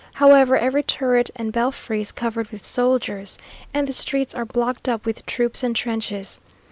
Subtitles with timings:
[0.15, 3.37] However, every turret and belfry is covered with soldiers,
[3.71, 6.41] and the streets are blocked up with troops and trenches.